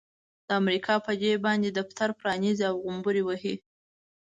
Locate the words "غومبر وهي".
2.83-3.55